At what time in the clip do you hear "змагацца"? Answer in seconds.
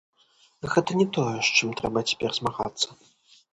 2.41-2.87